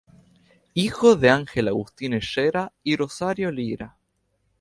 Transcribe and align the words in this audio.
Hijo 0.73 1.15
de 1.15 1.29
Ángel 1.29 1.67
Agustín 1.67 2.15
Herrera 2.15 2.73
y 2.81 2.95
Rosario 2.95 3.51
Lira. 3.51 3.97